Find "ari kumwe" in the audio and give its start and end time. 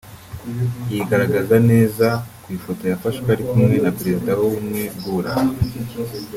3.33-3.75